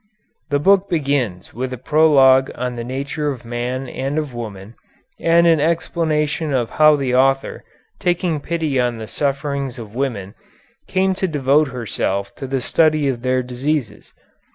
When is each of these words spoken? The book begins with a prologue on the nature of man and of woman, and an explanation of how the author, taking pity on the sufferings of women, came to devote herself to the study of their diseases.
The 0.49 0.57
book 0.57 0.89
begins 0.89 1.53
with 1.53 1.71
a 1.71 1.77
prologue 1.77 2.49
on 2.55 2.75
the 2.75 2.83
nature 2.83 3.29
of 3.29 3.45
man 3.45 3.87
and 3.87 4.17
of 4.17 4.33
woman, 4.33 4.73
and 5.19 5.45
an 5.45 5.59
explanation 5.59 6.51
of 6.51 6.71
how 6.71 6.95
the 6.95 7.13
author, 7.13 7.63
taking 7.99 8.39
pity 8.39 8.79
on 8.79 8.97
the 8.97 9.05
sufferings 9.07 9.77
of 9.77 9.93
women, 9.93 10.33
came 10.87 11.13
to 11.13 11.27
devote 11.27 11.67
herself 11.67 12.33
to 12.37 12.47
the 12.47 12.61
study 12.61 13.07
of 13.09 13.21
their 13.21 13.43
diseases. 13.43 14.11